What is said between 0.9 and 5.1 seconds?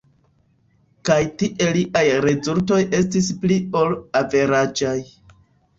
Kaj tie liaj rezultoj estis pli ol averaĝaj.